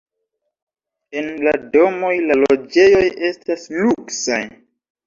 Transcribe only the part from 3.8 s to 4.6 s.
luksaj.